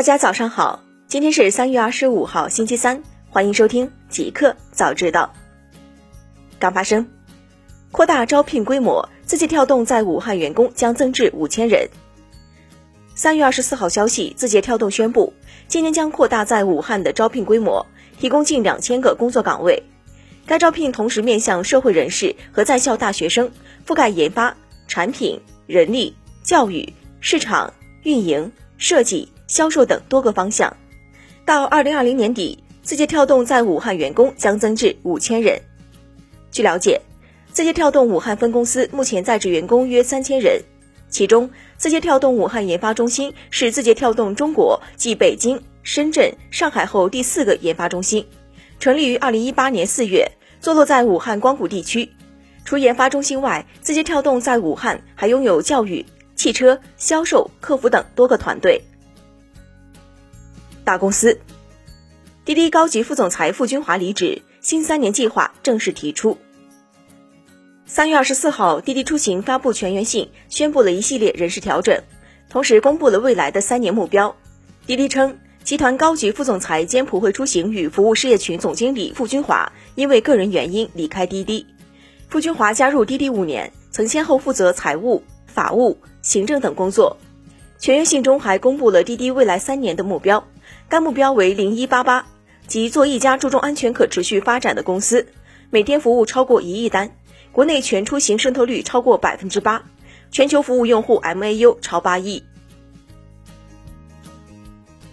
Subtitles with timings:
[0.00, 5.34] 大家早上好，今天是三月二十五号，星期三，欢迎收听极客早知道。
[6.58, 7.06] 刚发生，
[7.92, 11.90] 扩大招聘规模，字节跳动在武汉员工将增至五千人。
[13.14, 15.34] 三月二十四号消息，字节跳动宣布，
[15.68, 17.86] 今年将扩大在武汉的招聘规模，
[18.18, 19.82] 提供近两千个工作岗位。
[20.46, 23.50] 该招聘同时面向社会人士和在校大学生，
[23.86, 24.56] 覆盖研发、
[24.88, 29.30] 产品、人力、教育、市场、运营、设计。
[29.50, 30.74] 销售等多个方向，
[31.44, 35.60] 到二零二零年底，字节跳动在武汉员工将增至五千人。
[36.52, 37.00] 据了解，
[37.52, 40.62] 字节跳动武汉分公司目前在职员工约三千人，
[41.08, 48.24] 其中字节跳动武汉研发中心是字节跳动中国继北京、深圳、上海后第四个研发中心，
[48.78, 52.08] 成立于二零一八年四月，坐落在武汉光谷地区。
[52.64, 56.06] 除研发中心外，字节跳动在武汉还拥有教育、
[56.36, 58.80] 汽车、销售、客服等多个团队。
[60.90, 61.38] 大公司，
[62.44, 66.36] 滴滴高级副总裁傅军华离职，新三年计划正式提出。
[67.86, 72.02] 三月二十四号，滴滴出行发布全员信，宣布了一系列人事调整，
[72.48, 74.34] 同时公布了未来的三年目标。
[74.84, 81.64] 滴滴称，集团高级副总裁兼普惠出行与服务事业群总经理傅军华因为个人原因离开滴滴。
[82.28, 87.16] 傅军华加入滴滴五年，曾先后负责财务、法务、行政等工作。
[87.78, 90.44] 全员信中还公布了滴滴未来三年的目标。
[90.88, 92.26] 该目标为零一八八，
[92.66, 95.26] 即做一家注重安全可持续发展的公司，
[95.70, 97.10] 每天服务超过一亿单，
[97.52, 99.82] 国内全出行渗透率超过百分之八，
[100.30, 102.42] 全球服务用户 MAU 超八亿。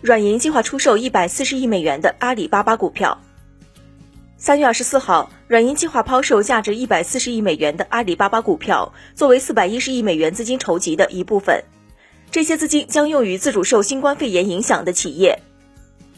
[0.00, 3.20] 软银计划出售一百四十亿美元的阿里巴巴股票。
[4.38, 11.64] 三月二十四号，软银计划抛售价值一百四十亿美元的阿里巴巴股票，作为四百一十亿美元资金筹集的一部分，
[12.30, 15.40] 这些资金将用于自主受新冠肺炎影响的企业。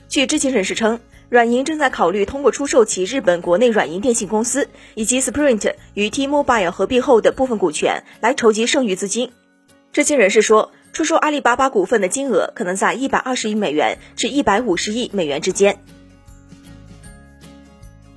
[0.08, 9.32] 据知情人士称，软银正在考虑通过出售其日本国内软银电信公司以及 Sprint 与 T-Mobile 合并后的部分股权来筹集剩余资金。
[9.92, 15.78] 知情人士说，出售阿里巴巴股份的金额可能在一百二十亿美元至一百五十亿美元之间。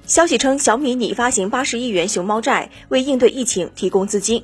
[0.07, 4.43] 消息称，小米拟发行八十亿元熊猫债，为应对疫情提供资金。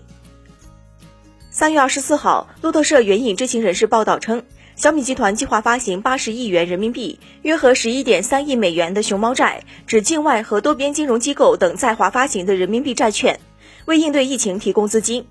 [1.57, 4.44] 三月二十四号，路透社援引知情人士报道称。
[4.75, 13.40] 小米集团计划发行八十亿元人民币，约合十一点三亿美元的熊猫债，指境外和多边金融机构等在华发行的人民币债券，
[13.85, 15.25] 为应对疫情提供资金。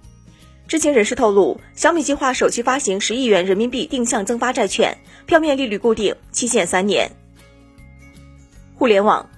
[0.66, 7.08] 知情人士透露，小米计划首期发行十亿元人民币定向增发债券，票面利率固定，期限三年。
[8.74, 9.30] 互联网，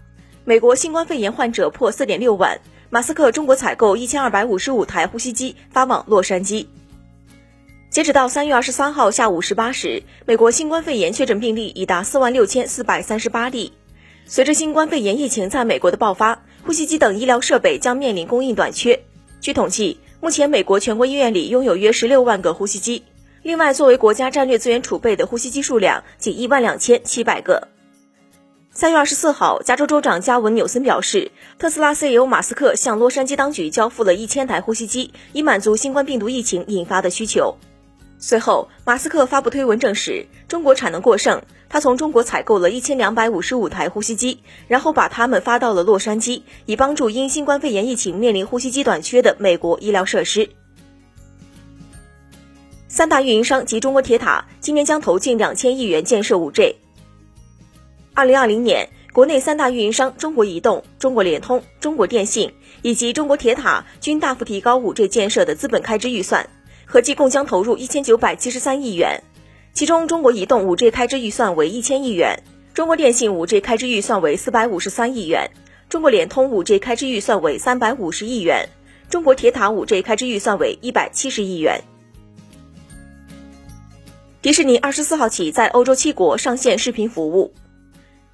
[0.46, 6.64] 美国新冠肺炎患者破四点六万，马斯克中国采购一千二百五十五台呼吸机发往洛杉矶。
[7.90, 13.72] 截止到三月二十三号下午十八时，美国新冠肺炎确诊病例已达四万六千四百三十八例。
[14.26, 19.00] 随着新冠肺炎疫情在美国的爆发，呼吸机等医疗设备将面临供应短缺。
[19.40, 23.04] 据统计，目前美国全国医院里拥有约十六万个呼吸机。
[23.42, 27.68] 另外，作为国家战略资源储备的呼吸机数量仅一万两千七百个。
[28.70, 37.56] 三月二十四号，加州州长加文纽森表示，特斯拉 CEO 马斯克向洛杉矶当局交付了一千台呼吸机，以满足新冠病毒疫情引发的需求。
[38.20, 50.50] 随后，马斯克发布推文证实中国产能过剩，他从中国采购了一千两百五十五台呼吸机，然后把它们发到了洛杉矶，以帮助因新冠肺炎疫情面临呼吸机短缺的美国医疗设施。
[52.88, 56.74] 三大运营商及中国铁塔今年将投近两千亿元建设五 G。
[58.14, 62.52] 二零二零年，国内三大运营商中国移动、中国联通、中国电信
[62.82, 66.48] 以及中国铁塔均大幅提高五 G 建设的资本开支预算。
[66.90, 69.22] 合计共将投入一千九百七十三亿元，
[69.74, 75.50] 其中中国移动五 G 开支预算为一千亿元，中国电信五 G 开支预算为四百五十三亿元，
[75.90, 78.66] 中国联通五 G 开支预算为三百五十亿元，
[79.10, 81.84] 中国铁塔五 G 开支预算为一百七十亿元。
[84.40, 87.52] 迪士尼二十四号起在欧洲七国上线视频服务。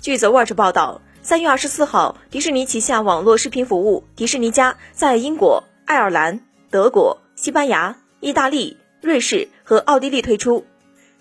[0.01, 6.41] 据 The Watch 报道，三月二十四号，迪士尼旗下网络视频服务迪士尼加在英国、爱尔兰、
[6.71, 7.97] 德国、西班牙。
[8.25, 10.65] 意大利、瑞士和奥地利推出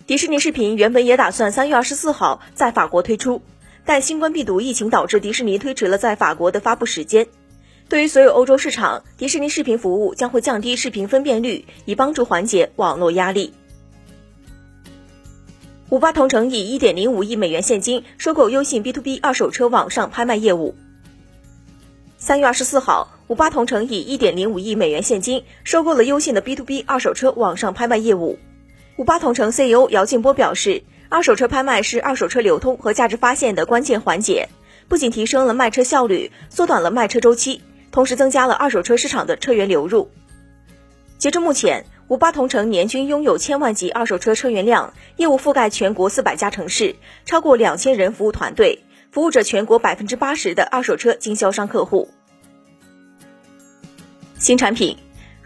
[0.06, 3.42] 迪士尼视频，原本也打算三月二十四号在法国推出，
[3.84, 7.26] 但新冠病毒疫情导致迪士尼推迟了在法国的发布时间。
[7.90, 13.52] 对于所有欧洲市场，迪士尼视频服务将会降低视频分辨率，以帮助缓解网络压力。
[15.90, 20.74] 五八同城以一点零五亿美元现金收购优信 B to B 二手车网上拍卖业务。
[22.24, 23.10] 三月二十四号。
[23.26, 28.38] 五八同城以一点零五亿美元现金收购了优信的 B to B 二手车网上拍卖业务。
[28.96, 34.48] 五八同城 CEO 姚劲波表示，二手车拍卖是二手车流通和价值发现的关键环节，
[34.88, 37.60] 不仅提升了卖车效率，缩短了卖车周期，
[37.90, 40.08] 同时增加了二手车市场的车源流入。
[41.18, 52.10] 截至目前，五八同城年均拥有千万级二手车车源量，业务覆盖全国四百家城市，超过两千人服务团队，服务着全国百分之八十的二手车经销商客户。
[54.44, 54.94] 新产品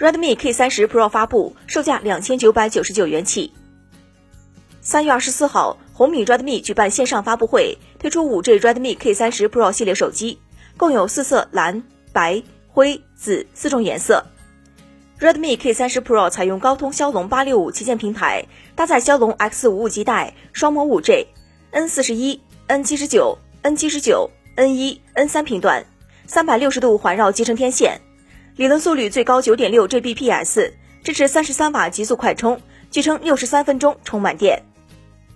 [0.00, 3.52] ，Redmi K 三十 Pro 发布，售价两千九百九十九元起。
[4.80, 10.40] 三月二十四号，红米 Redmi 举办线上发布会，推出五 G Redmi K 三十 Pro 系列手机，
[10.76, 14.26] 共有四色蓝、白、灰、紫四种颜色。
[15.20, 21.28] Redmi K 三十 Pro 采用高通骁龙八六五旗舰平台，搭载骁龙 X 五五基带，双模五 G、
[21.70, 25.86] N 四十一、N 七十九、N 七十九、N 一、N 三频段，
[26.26, 28.00] 三百六十度环绕集成天线。
[28.58, 30.72] 理论速率最高九点六 Gbps，
[31.04, 32.60] 支持三十三瓦极速快充，
[32.90, 34.60] 据称六十三分钟充满电。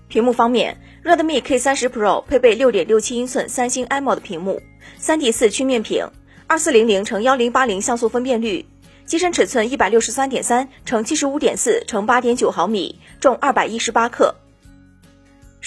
[0.08, 4.60] 屏幕方面，Redmi K 三十 Pro 配备六点六七英寸三星 AMOLED 屏幕，
[4.98, 6.04] 三 D 四曲面屏，
[6.48, 8.66] 二四零零乘幺零八零像素分辨率，
[9.06, 14.34] 机身尺寸一百六十三点三乘七十五点四乘八点九毫米，重二百一十八克。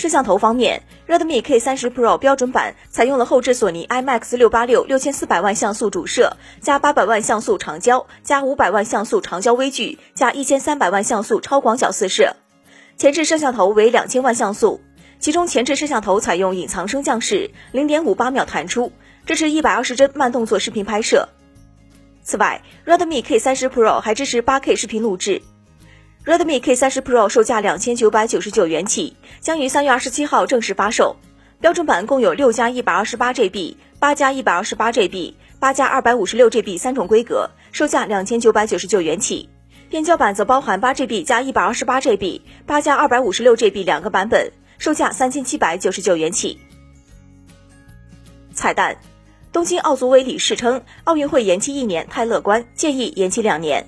[0.05, 12.35] 摄像头方面，Redmi K 三十 Pro 标准版采用了后置索尼 IMX 六八六六千四百万像素主摄加八百万像素长焦加五百万像素长焦微距加一千三百万像素超广角四摄，
[12.97, 14.79] 前置摄像头为两千万像素，
[15.17, 18.91] 其中前置摄像头采用隐藏升降式，零点五八秒弹出，
[19.25, 21.27] 支持一百二十帧慢动作视频拍摄。
[22.21, 25.41] 此外，Redmi K 三十 Pro 还支持八 K 视频录制。
[26.25, 31.15] Redmi K 三十 Pro 售价两千九百九十九元起，将于三月二十七号正式发售。
[31.61, 39.47] 标准版共有六加一百二十八 GB、八加一百二十八 GB、八加二百五十六 GB 三种规格，售价两千九百九十九元起。
[39.87, 46.59] 变焦版则包含八 GB 加一百二十八 GB、八加二百五十六 GB 两个版本，售价三千七百九十九元起。
[48.51, 48.97] 彩蛋：
[49.51, 53.85] 东京奥组委理事称，奥运会延期一年太乐观，建议延期两年。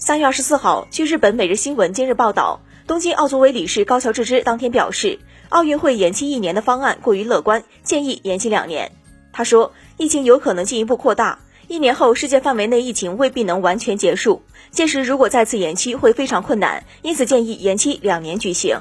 [0.00, 5.18] 三月二十四号，据日本每日新闻今日报道，东京奥组委理事高桥智之当天表示，
[5.48, 8.92] 奥运会延期一年的方案过于乐观，建议延期两年。
[9.32, 18.78] 他说，疫情有可能进一步扩大，一年后世界范围内疫情未必能完全结束，届时如果再次延期会非常困难，因此建议延期两年举行。